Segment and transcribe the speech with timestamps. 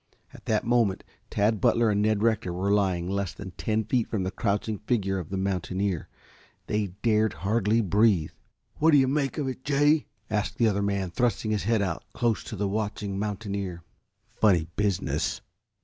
[0.33, 4.23] At that moment Tad Butler and Ned Rector were lying less than ten feet from
[4.23, 6.09] the crouching figure of the mountaineer.
[6.65, 8.31] They dared hardly breathe.
[8.77, 12.03] "What do you make of it, Jay?" asked the other man, thrusting his head out
[12.13, 13.83] close to the watching mountaineer.
[14.39, 15.41] "Funny business."